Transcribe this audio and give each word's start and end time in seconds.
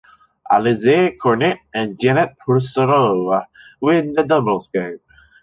Alizée 0.51 1.15
Cornet 1.15 1.59
and 1.75 1.95
Janette 1.99 2.35
Husárová 2.47 3.45
win 3.79 4.13
the 4.13 4.23
doubles 4.23 4.67
game. 4.69 4.99